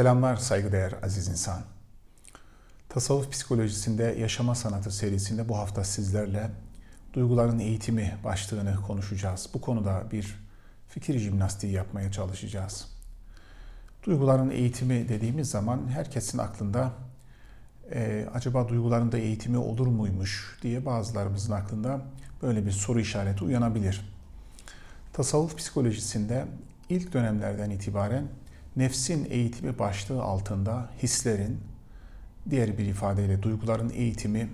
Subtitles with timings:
[0.00, 1.62] Selamlar saygıdeğer aziz insan.
[2.88, 6.50] Tasavvuf psikolojisinde yaşama sanatı serisinde bu hafta sizlerle
[7.12, 9.48] duyguların eğitimi başlığını konuşacağız.
[9.54, 10.36] Bu konuda bir
[10.88, 12.88] fikir jimnastiği yapmaya çalışacağız.
[14.06, 16.92] Duyguların eğitimi dediğimiz zaman herkesin aklında
[17.92, 22.00] e, acaba duyguların da eğitimi olur muymuş diye bazılarımızın aklında
[22.42, 24.14] böyle bir soru işareti uyanabilir.
[25.12, 26.46] Tasavvuf psikolojisinde
[26.88, 28.28] ilk dönemlerden itibaren
[28.76, 31.60] nefsin eğitimi başlığı altında hislerin,
[32.50, 34.50] diğer bir ifadeyle duyguların eğitimi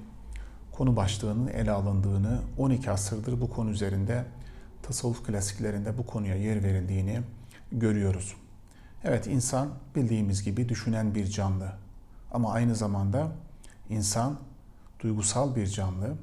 [0.73, 4.25] konu başlığının ele alındığını, 12 asırdır bu konu üzerinde
[4.83, 7.21] tasavvuf klasiklerinde bu konuya yer verildiğini
[7.73, 8.37] görüyoruz.
[9.05, 11.73] Evet insan bildiğimiz gibi düşünen bir canlı.
[12.33, 13.33] Ama aynı zamanda
[13.91, 14.39] insan
[15.01, 16.15] duygusal bir canlı.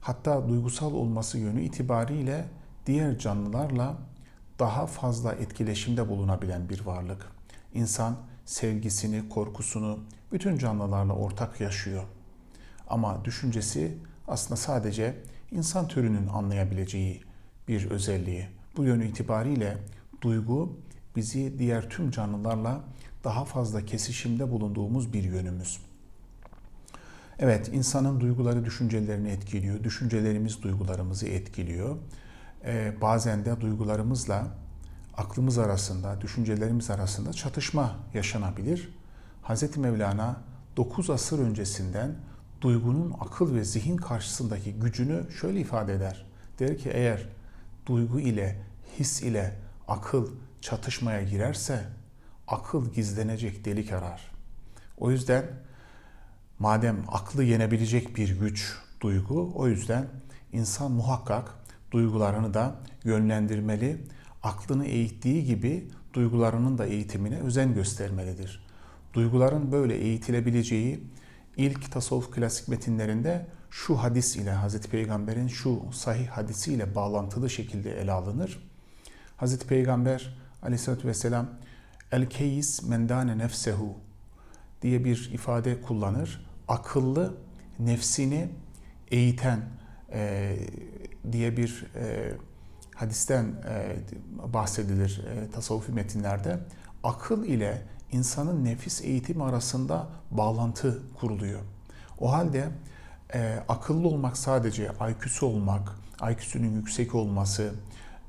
[0.00, 2.44] Hatta duygusal olması yönü itibariyle
[2.86, 3.96] diğer canlılarla
[4.58, 7.26] daha fazla etkileşimde bulunabilen bir varlık.
[7.74, 9.98] İnsan sevgisini, korkusunu
[10.32, 12.04] bütün canlılarla ortak yaşıyor.
[12.88, 15.16] Ama düşüncesi aslında sadece
[15.50, 17.22] insan türünün anlayabileceği
[17.68, 18.48] bir özelliği.
[18.76, 19.78] Bu yönü itibariyle
[20.22, 20.76] duygu
[21.16, 22.80] bizi diğer tüm canlılarla
[23.24, 25.80] daha fazla kesişimde bulunduğumuz bir yönümüz.
[27.38, 29.84] Evet, insanın duyguları düşüncelerini etkiliyor.
[29.84, 31.96] Düşüncelerimiz duygularımızı etkiliyor.
[32.66, 34.46] Ee, bazen de duygularımızla
[35.16, 38.94] aklımız arasında, düşüncelerimiz arasında çatışma yaşanabilir.
[39.42, 39.76] Hz.
[39.76, 40.36] Mevlana
[40.76, 42.16] 9 asır öncesinden
[42.60, 46.26] duygunun akıl ve zihin karşısındaki gücünü şöyle ifade eder.
[46.58, 47.28] Der ki eğer
[47.86, 48.62] duygu ile,
[48.98, 49.56] his ile
[49.88, 50.28] akıl
[50.60, 51.84] çatışmaya girerse
[52.48, 54.30] akıl gizlenecek delik arar.
[54.98, 55.44] O yüzden
[56.58, 60.08] madem aklı yenebilecek bir güç duygu, o yüzden
[60.52, 61.54] insan muhakkak
[61.94, 64.04] duygularını da yönlendirmeli,
[64.42, 68.66] aklını eğittiği gibi duygularının da eğitimine özen göstermelidir.
[69.14, 71.04] Duyguların böyle eğitilebileceği
[71.56, 78.00] ilk tasavvuf klasik metinlerinde şu hadis ile Hazreti Peygamber'in şu sahih hadisi ile bağlantılı şekilde
[78.00, 78.70] ele alınır.
[79.36, 81.48] Hazreti Peygamber aleyhissalatü vesselam
[82.12, 83.94] el keyis mendane nefsehu
[84.82, 86.46] diye bir ifade kullanır.
[86.68, 87.34] Akıllı
[87.78, 88.48] nefsini
[89.10, 89.60] eğiten
[91.32, 92.32] diye bir e,
[92.94, 93.96] hadisten e,
[94.52, 96.58] bahsedilir e, tasavvufi metinlerde.
[97.02, 101.60] Akıl ile insanın nefis eğitimi arasında bağlantı kuruluyor.
[102.18, 102.68] O halde
[103.34, 105.92] e, akıllı olmak sadece IQ'su olmak,
[106.30, 107.74] IQ'sunun yüksek olması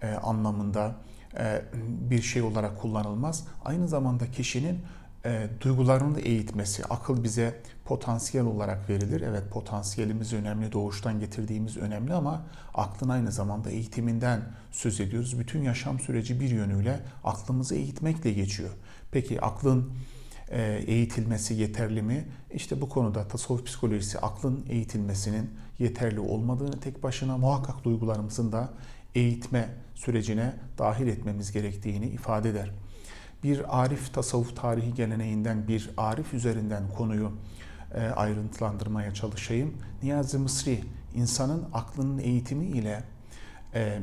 [0.01, 0.95] e, anlamında
[1.37, 1.61] e,
[2.09, 3.47] bir şey olarak kullanılmaz.
[3.65, 4.79] Aynı zamanda kişinin
[5.25, 9.21] e, duygularını eğitmesi, akıl bize potansiyel olarak verilir.
[9.21, 14.41] Evet potansiyelimiz önemli, doğuştan getirdiğimiz önemli ama aklın aynı zamanda eğitiminden
[14.71, 15.39] söz ediyoruz.
[15.39, 18.69] Bütün yaşam süreci bir yönüyle aklımızı eğitmekle geçiyor.
[19.11, 19.91] Peki aklın
[20.49, 22.25] e, eğitilmesi yeterli mi?
[22.53, 25.49] İşte bu konuda tasavvuf psikolojisi aklın eğitilmesinin
[25.79, 28.69] yeterli olmadığını tek başına muhakkak duygularımızın da
[29.15, 32.71] eğitme sürecine dahil etmemiz gerektiğini ifade eder.
[33.45, 37.31] Bir Arif tasavvuf tarihi geleneğinden bir Arif üzerinden konuyu
[37.95, 39.73] e, ayrıntılandırmaya çalışayım.
[40.03, 40.83] Niyazi Mısri
[41.15, 43.03] insanın aklının eğitimi ile
[43.73, 43.99] e,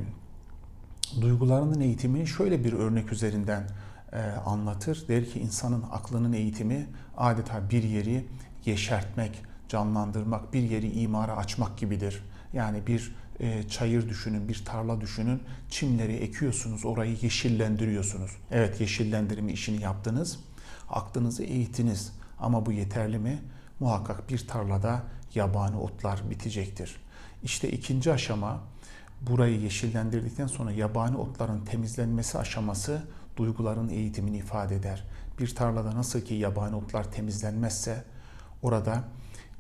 [1.21, 3.65] duygularının eğitimi şöyle bir örnek üzerinden
[4.13, 5.09] e, anlatır.
[5.09, 6.87] Der ki insanın aklının eğitimi
[7.17, 8.27] adeta bir yeri
[8.65, 12.25] yeşertmek, canlandırmak, bir yeri imara açmak gibidir.
[12.53, 15.43] Yani bir e, çayır düşünün, bir tarla düşünün.
[15.71, 18.31] Çimleri ekiyorsunuz, orayı yeşillendiriyorsunuz.
[18.51, 20.39] Evet yeşillendirme işini yaptınız.
[20.91, 22.13] Aklınızı eğitiniz.
[22.41, 23.43] Ama bu yeterli mi?
[23.81, 25.03] Muhakkak bir tarlada
[25.35, 26.97] yabani otlar bitecektir.
[27.43, 28.61] İşte ikinci aşama
[29.21, 33.03] burayı yeşillendirdikten sonra yabani otların temizlenmesi aşaması
[33.37, 35.05] duyguların eğitimini ifade eder.
[35.39, 38.05] Bir tarlada nasıl ki yabani otlar temizlenmezse
[38.63, 39.05] orada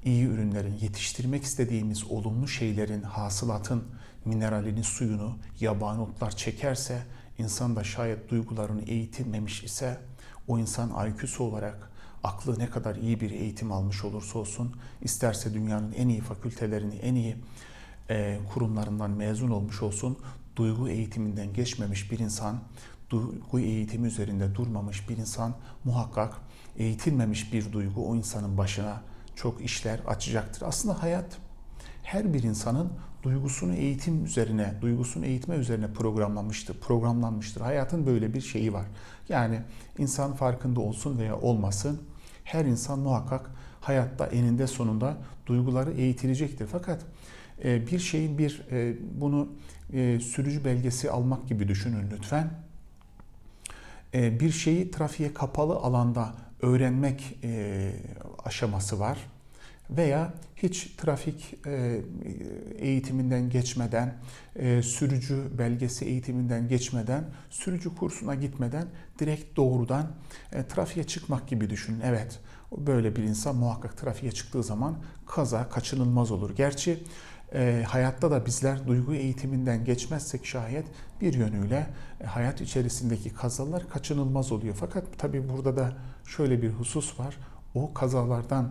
[0.04, 3.84] iyi ürünlerin, yetiştirmek istediğimiz olumlu şeylerin, hasılatın,
[4.24, 7.02] mineralini, suyunu yabani otlar çekerse,
[7.38, 9.98] insan da şayet duygularını eğitilmemiş ise
[10.48, 11.90] o insan IQ'su olarak
[12.24, 17.14] aklı ne kadar iyi bir eğitim almış olursa olsun, isterse dünyanın en iyi fakültelerini, en
[17.14, 17.36] iyi
[18.10, 20.18] e, kurumlarından mezun olmuş olsun,
[20.56, 22.60] duygu eğitiminden geçmemiş bir insan,
[23.10, 25.54] duygu eğitimi üzerinde durmamış bir insan
[25.84, 26.34] muhakkak
[26.76, 29.02] eğitilmemiş bir duygu o insanın başına
[29.36, 30.62] çok işler açacaktır.
[30.66, 31.38] Aslında hayat
[32.02, 32.92] her bir insanın
[33.22, 37.60] duygusunu eğitim üzerine, duygusunu eğitme üzerine programlanmıştır, programlanmıştır.
[37.60, 38.86] Hayatın böyle bir şeyi var.
[39.28, 39.60] Yani
[39.98, 42.02] insan farkında olsun veya olmasın,
[42.44, 43.50] her insan muhakkak
[43.80, 46.66] hayatta eninde sonunda duyguları eğitilecektir.
[46.66, 47.00] Fakat
[47.64, 49.48] e, bir şeyin bir e, bunu
[49.92, 52.50] e, sürücü belgesi almak gibi düşünün lütfen.
[54.14, 57.92] Bir şeyi trafiğe kapalı alanda öğrenmek e,
[58.44, 59.18] aşaması var
[59.90, 62.00] veya hiç trafik e,
[62.78, 64.14] eğitiminden geçmeden,
[64.56, 68.86] e, sürücü belgesi eğitiminden geçmeden, sürücü kursuna gitmeden
[69.18, 70.06] direkt doğrudan
[70.52, 72.00] e, trafiğe çıkmak gibi düşünün.
[72.04, 72.40] Evet,
[72.76, 76.56] böyle bir insan muhakkak trafiğe çıktığı zaman kaza kaçınılmaz olur.
[76.56, 77.02] Gerçi
[77.86, 80.84] hayatta da bizler duygu eğitiminden geçmezsek şayet
[81.20, 81.86] bir yönüyle
[82.26, 84.74] hayat içerisindeki kazalar kaçınılmaz oluyor.
[84.80, 85.92] Fakat tabii burada da
[86.24, 87.36] şöyle bir husus var
[87.74, 88.70] o kazalardan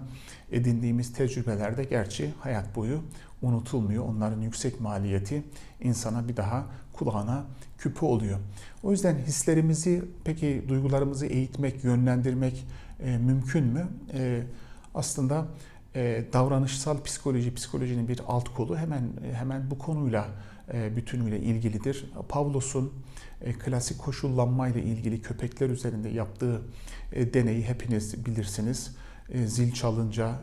[0.51, 3.01] edindiğimiz tecrübelerde gerçi hayat boyu
[3.41, 4.05] unutulmuyor.
[4.05, 5.43] Onların yüksek maliyeti
[5.79, 7.45] insana bir daha kulağına
[7.77, 8.39] küpü oluyor.
[8.83, 12.67] O yüzden hislerimizi, peki duygularımızı eğitmek, yönlendirmek
[12.99, 13.87] e, mümkün mü?
[14.13, 14.43] E,
[14.95, 15.45] aslında
[15.95, 20.27] e, davranışsal psikoloji, psikolojinin bir alt kolu hemen hemen bu konuyla
[20.73, 22.11] e, bütünüyle ilgilidir.
[22.29, 22.93] Pavlos'un
[23.41, 26.61] e, klasik koşullanma ile ilgili köpekler üzerinde yaptığı
[27.13, 28.95] e, deneyi hepiniz bilirsiniz.
[29.45, 30.35] Zil çalınca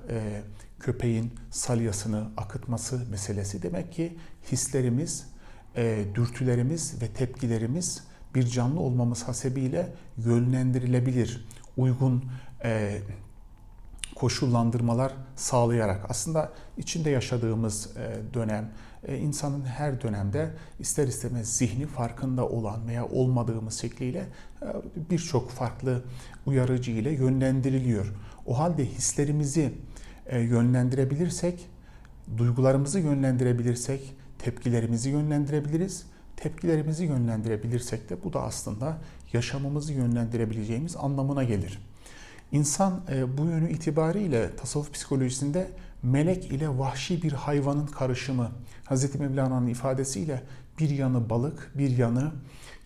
[0.80, 4.16] köpeğin salyasını akıtması meselesi demek ki
[4.52, 5.26] hislerimiz,
[6.14, 8.04] dürtülerimiz ve tepkilerimiz
[8.34, 11.46] bir canlı olmamız hasebiyle yönlendirilebilir.
[11.76, 12.24] Uygun
[14.20, 17.90] koşullandırmalar sağlayarak aslında içinde yaşadığımız
[18.34, 18.70] dönem
[19.06, 24.26] e, insanın her dönemde ister istemez zihni farkında olan veya olmadığımız şekliyle
[24.62, 24.66] e,
[25.10, 26.02] birçok farklı
[26.46, 28.14] uyarıcı ile yönlendiriliyor.
[28.46, 29.74] O halde hislerimizi
[30.26, 31.66] e, yönlendirebilirsek,
[32.36, 36.06] duygularımızı yönlendirebilirsek, tepkilerimizi yönlendirebiliriz.
[36.36, 38.98] Tepkilerimizi yönlendirebilirsek de bu da aslında
[39.32, 41.78] yaşamımızı yönlendirebileceğimiz anlamına gelir.
[42.52, 43.00] İnsan
[43.38, 45.70] bu yönü itibariyle tasavvuf psikolojisinde
[46.02, 48.50] melek ile vahşi bir hayvanın karışımı.
[48.90, 49.14] Hz.
[49.14, 50.42] Mevlana'nın ifadesiyle
[50.78, 52.32] bir yanı balık, bir yanı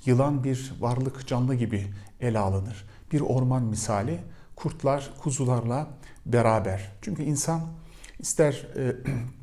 [0.06, 1.86] yılan bir varlık canlı gibi
[2.20, 2.84] ele alınır.
[3.12, 4.20] Bir orman misali
[4.56, 5.88] kurtlar kuzularla
[6.26, 6.92] beraber.
[7.02, 7.60] Çünkü insan
[8.18, 8.96] ister e,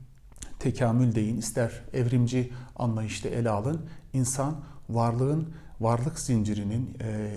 [0.59, 3.81] tekamül deyin, ister evrimci anlayışta ele alın.
[4.13, 4.55] İnsan
[4.89, 7.31] varlığın, varlık zincirinin, e,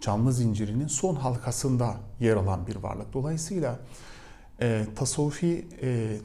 [0.00, 3.12] canlı zincirinin son halkasında yer alan bir varlık.
[3.12, 3.78] Dolayısıyla
[4.60, 6.16] e, tasavvufi e,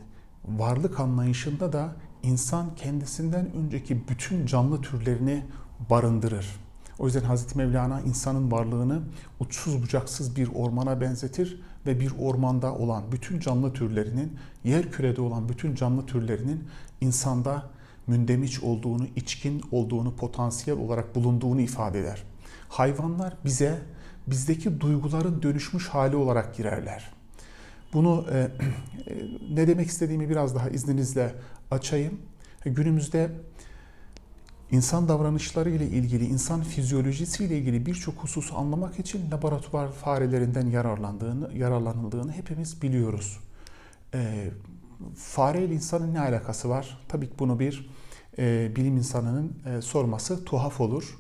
[0.46, 5.46] varlık anlayışında da insan kendisinden önceki bütün canlı türlerini
[5.90, 6.60] barındırır.
[7.00, 9.02] O yüzden Hazreti Mevlana insanın varlığını
[9.40, 15.50] uçsuz bucaksız bir ormana benzetir ve bir ormanda olan bütün canlı türlerinin, yer kürede olan
[15.50, 16.64] bütün canlı türlerinin
[17.02, 17.70] insanda
[18.08, 22.24] mündemiş olduğunu, içkin olduğunu, potansiyel olarak bulunduğunu ifade eder.
[22.70, 23.80] Hayvanlar bize
[24.28, 27.12] bizdeki duyguların dönüşmüş hali olarak girerler.
[27.94, 28.50] Bunu e, e,
[29.52, 31.36] ne demek istediğimi biraz daha izninizle
[31.72, 32.20] açayım.
[32.66, 33.30] Günümüzde
[34.72, 41.58] insan davranışları ile ilgili, insan fizyolojisi ile ilgili birçok husus anlamak için laboratuvar farelerinden yararlandığını,
[41.58, 43.40] yararlanıldığını hepimiz biliyoruz.
[44.14, 44.50] E,
[45.16, 46.98] fare ile insanın ne alakası var?
[47.08, 47.90] Tabii ki bunu bir
[48.38, 51.20] e, bilim insanının e, sorması tuhaf olur.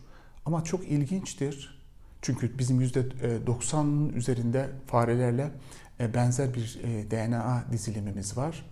[0.49, 1.79] Ama çok ilginçtir.
[2.21, 5.51] Çünkü bizim %90'ın e, üzerinde farelerle
[5.99, 8.65] e, benzer bir e, DNA dizilimimiz var.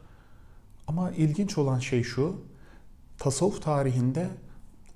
[0.87, 2.41] Ama ilginç olan şey şu,
[3.17, 4.27] tasavvuf tarihinde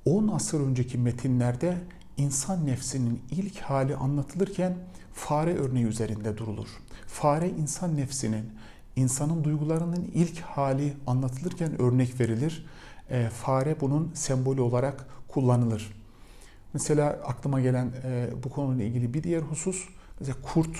[0.05, 1.77] 10 asır önceki metinlerde
[2.17, 4.77] insan nefsinin ilk hali anlatılırken
[5.13, 6.69] fare örneği üzerinde durulur.
[7.07, 8.45] Fare insan nefsinin,
[8.95, 12.65] insanın duygularının ilk hali anlatılırken örnek verilir.
[13.33, 16.00] Fare bunun sembolü olarak kullanılır.
[16.73, 17.91] Mesela aklıma gelen
[18.43, 20.77] bu konuyla ilgili bir diğer husus, mesela kurt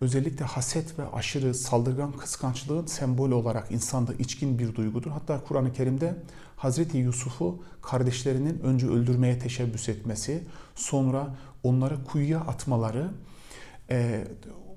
[0.00, 5.10] özellikle haset ve aşırı saldırgan kıskançlığın sembolü olarak insanda içkin bir duygudur.
[5.10, 6.16] Hatta Kur'an-ı Kerim'de
[6.56, 10.44] Hazreti Yusuf'u kardeşlerinin önce öldürmeye teşebbüs etmesi,
[10.74, 13.10] sonra onları kuyuya atmaları,
[13.90, 14.24] e,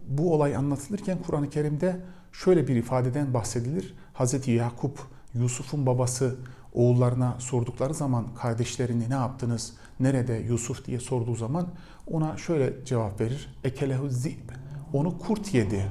[0.07, 1.99] bu olay anlatılırken Kur'an-ı Kerim'de
[2.31, 3.95] şöyle bir ifadeden bahsedilir.
[4.13, 4.99] Hazreti Yakup,
[5.33, 6.35] Yusuf'un babası
[6.73, 11.67] oğullarına sordukları zaman kardeşlerini ne yaptınız, nerede Yusuf diye sorduğu zaman
[12.07, 13.55] ona şöyle cevap verir.
[13.63, 14.49] Ekelehu zib
[14.93, 15.85] onu kurt yedi.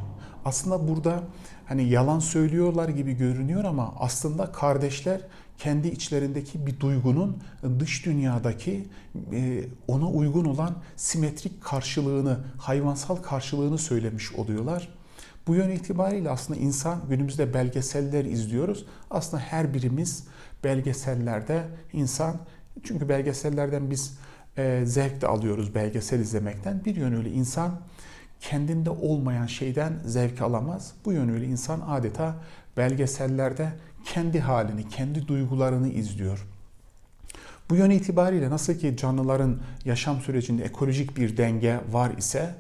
[0.45, 1.23] Aslında burada
[1.67, 5.21] hani yalan söylüyorlar gibi görünüyor ama aslında kardeşler
[5.59, 7.43] kendi içlerindeki bir duygunun
[7.79, 8.87] dış dünyadaki
[9.33, 14.89] e, ona uygun olan simetrik karşılığını, hayvansal karşılığını söylemiş oluyorlar.
[15.47, 18.87] Bu yön itibariyle aslında insan günümüzde belgeseller izliyoruz.
[19.11, 20.25] Aslında her birimiz
[20.65, 22.37] belgesellerde insan
[22.83, 24.19] çünkü belgesellerden biz
[24.59, 26.85] e, zevk de alıyoruz belgesel izlemekten.
[26.85, 27.81] Bir yönüyle insan
[28.41, 30.93] kendinde olmayan şeyden zevk alamaz.
[31.05, 32.37] Bu yönüyle insan adeta
[32.77, 33.73] belgesellerde
[34.05, 36.47] kendi halini, kendi duygularını izliyor.
[37.71, 42.55] Bu yön itibariyle nasıl ki canlıların yaşam sürecinde ekolojik bir denge var ise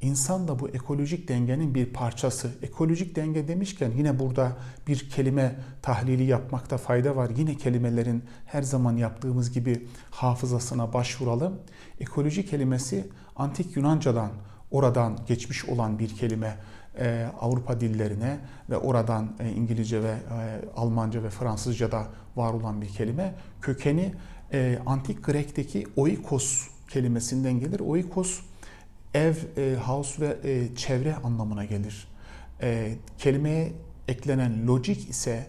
[0.00, 2.50] İnsan da bu ekolojik dengenin bir parçası.
[2.62, 7.30] Ekolojik denge demişken yine burada bir kelime tahlili yapmakta fayda var.
[7.36, 11.60] Yine kelimelerin her zaman yaptığımız gibi hafızasına başvuralım.
[12.00, 14.30] Ekoloji kelimesi antik Yunancadan
[14.70, 16.56] oradan geçmiş olan bir kelime.
[16.98, 18.38] E, Avrupa dillerine
[18.70, 23.34] ve oradan e, İngilizce ve e, Almanca ve Fransızca'da var olan bir kelime.
[23.60, 24.14] Kökeni
[24.86, 27.80] antik Grek'teki oikos kelimesinden gelir.
[27.80, 28.40] Oikos
[29.16, 29.34] ev,
[29.76, 32.08] house ve çevre anlamına gelir.
[33.18, 33.72] Kelimeye
[34.08, 35.46] eklenen logik ise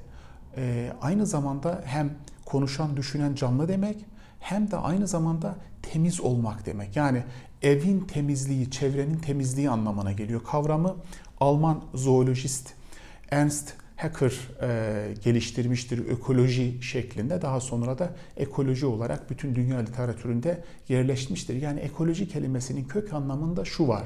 [1.02, 2.14] aynı zamanda hem
[2.46, 4.06] konuşan, düşünen canlı demek
[4.40, 6.96] hem de aynı zamanda temiz olmak demek.
[6.96, 7.24] Yani
[7.62, 10.44] evin temizliği, çevrenin temizliği anlamına geliyor.
[10.44, 10.96] Kavramı
[11.40, 12.74] Alman zoolojist
[13.32, 17.42] Ernst Hacker e, geliştirmiştir ekoloji şeklinde.
[17.42, 21.62] Daha sonra da ekoloji olarak bütün dünya literatüründe yerleşmiştir.
[21.62, 24.04] Yani ekoloji kelimesinin kök anlamında şu var.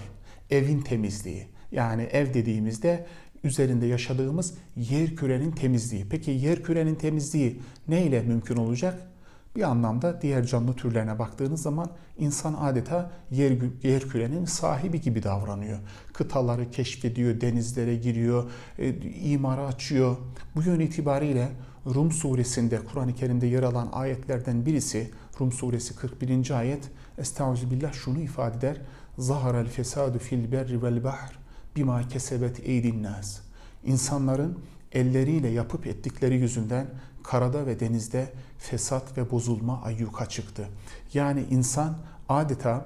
[0.50, 1.48] Evin temizliği.
[1.71, 3.05] Yani ev dediğimizde
[3.43, 6.05] üzerinde yaşadığımız yer kürenin temizliği.
[6.10, 9.07] Peki yer kürenin temizliği ne ile mümkün olacak?
[9.55, 15.79] Bir anlamda diğer canlı türlerine baktığınız zaman insan adeta yer, yer kürenin sahibi gibi davranıyor.
[16.13, 20.17] Kıtaları keşfediyor, denizlere giriyor, e, imara açıyor.
[20.55, 21.50] Bu yön itibariyle
[21.86, 26.60] Rum suresinde, Kur'an-ı Kerim'de yer alan ayetlerden birisi, Rum suresi 41.
[26.60, 28.77] ayet, Estağfirullah şunu ifade eder.
[29.17, 31.39] Zaharal fesadu fil berri vel bahr
[31.75, 33.39] bima kesebet eydin nas.
[33.86, 34.60] İnsanların
[34.91, 36.88] elleriyle yapıp ettikleri yüzünden
[37.24, 40.67] karada ve denizde fesat ve bozulma ayyuka çıktı.
[41.13, 41.98] Yani insan
[42.29, 42.86] adeta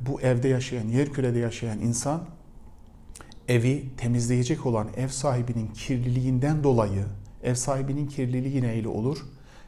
[0.00, 2.24] bu evde yaşayan, yer kürede yaşayan insan
[3.48, 7.04] evi temizleyecek olan ev sahibinin kirliliğinden dolayı
[7.42, 9.18] ev sahibinin kirliliği neyle olur?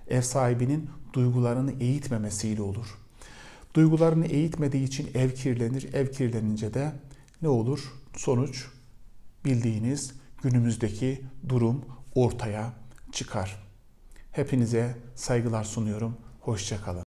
[0.09, 2.99] Ev sahibinin duygularını eğitmemesiyle olur.
[3.75, 5.95] Duygularını eğitmediği için ev kirlenir.
[5.95, 6.93] Ev kirlenince de
[7.43, 7.93] ne olur?
[8.17, 8.67] Sonuç
[9.45, 10.13] bildiğiniz
[10.45, 11.85] günümüzdeki durum
[12.15, 12.73] ortaya
[13.13, 13.63] çıkar.
[14.33, 16.17] Hepinize saygılar sunuyorum.
[16.41, 17.04] Hoşçakalın.